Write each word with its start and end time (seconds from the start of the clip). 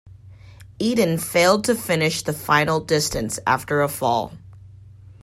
Eden 0.79 1.19
failed 1.19 1.63
to 1.65 1.75
finish 1.75 2.23
the 2.23 2.33
final 2.33 2.79
distance 2.79 3.37
after 3.45 3.83
a 3.83 3.87
fall. 3.87 4.31